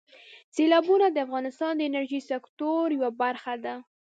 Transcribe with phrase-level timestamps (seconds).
[0.55, 3.75] سیلابونه د افغانستان د انرژۍ سکتور یوه برخه ده.